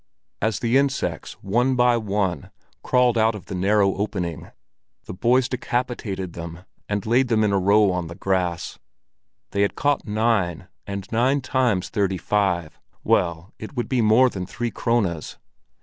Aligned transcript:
As 0.41 0.61
the 0.61 0.77
insects 0.79 1.33
one 1.43 1.75
by 1.75 1.95
one 1.95 2.49
crawled 2.81 3.19
out 3.19 3.35
at 3.35 3.45
the 3.45 3.53
narrow 3.53 3.93
opening, 3.97 4.49
the 5.05 5.13
boys 5.13 5.47
decapitated 5.47 6.33
them 6.33 6.61
and 6.89 7.05
laid 7.05 7.27
them 7.27 7.43
in 7.43 7.53
a 7.53 7.59
row 7.59 7.91
on 7.91 8.07
the 8.07 8.15
grass. 8.15 8.79
They 9.51 9.61
had 9.61 9.75
caught 9.75 10.07
nine, 10.07 10.67
and 10.87 11.05
nine 11.11 11.39
times 11.41 11.89
thirty 11.89 12.17
five—well, 12.17 13.53
it 13.59 13.77
would 13.77 13.87
be 13.87 14.01
more 14.01 14.31
than 14.31 14.47
three 14.47 14.71
krones. 14.71 15.37